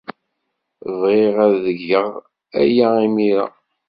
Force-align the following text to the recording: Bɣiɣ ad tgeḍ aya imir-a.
Bɣiɣ 0.99 1.35
ad 1.45 1.53
tgeḍ 1.65 2.11
aya 2.61 2.87
imir-a. 3.05 3.47